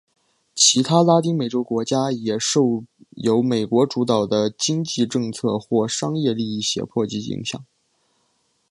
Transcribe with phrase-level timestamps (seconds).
[0.55, 2.85] 其他拉丁美洲国家也受
[3.17, 7.63] 由美国主导的经济政策或商业利益胁迫及影响。